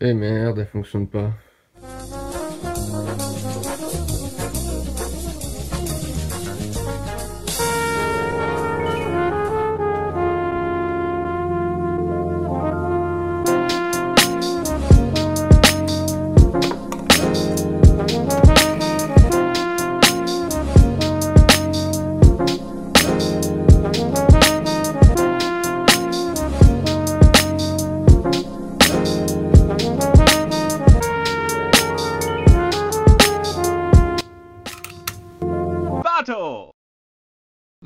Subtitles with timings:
[0.00, 1.34] Eh merde, elle fonctionne pas.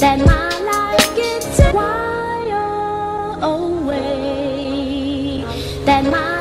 [0.00, 5.44] that my life gets wild away.
[5.84, 6.39] That my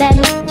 [0.00, 0.49] that